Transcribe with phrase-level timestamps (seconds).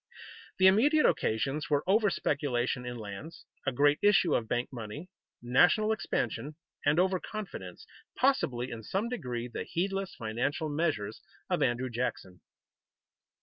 [0.57, 5.09] The immediate occasions were over speculation in lands, a great issue of bank money,
[5.43, 7.85] national expansion, and over confidence,
[8.17, 12.41] possibly in some degree the heedless financial measures of Andrew Jackson.